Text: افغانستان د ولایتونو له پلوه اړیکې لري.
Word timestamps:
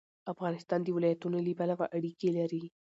افغانستان 0.33 0.79
د 0.83 0.87
ولایتونو 0.95 1.37
له 1.45 1.53
پلوه 1.59 1.85
اړیکې 1.97 2.29
لري. 2.37 2.63